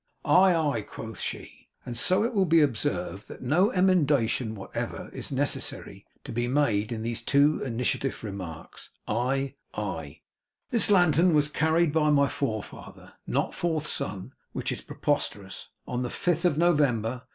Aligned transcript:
'Aye, 0.25 0.55
aye,' 0.55 0.81
quoth 0.81 1.19
she, 1.19 1.69
and 1.85 1.95
it 1.95 2.33
will 2.33 2.47
be 2.47 2.59
observed 2.61 3.27
that 3.27 3.43
no 3.43 3.71
emendation 3.71 4.55
whatever 4.55 5.11
is 5.13 5.31
necessary 5.31 6.07
to 6.23 6.31
be 6.31 6.47
made 6.47 6.91
in 6.91 7.03
these 7.03 7.21
two 7.21 7.61
initiative 7.63 8.23
remarks, 8.23 8.89
'Aye, 9.07 9.53
aye! 9.75 10.21
This 10.71 10.89
lantern 10.89 11.35
was 11.35 11.49
carried 11.49 11.93
by 11.93 12.09
my 12.09 12.27
forefather' 12.29 13.13
not 13.27 13.53
fourth 13.53 13.85
son, 13.85 14.33
which 14.53 14.71
is 14.71 14.81
preposterous 14.81 15.67
'on 15.87 16.01
the 16.01 16.09
fifth 16.09 16.45
of 16.45 16.57
November. 16.57 17.21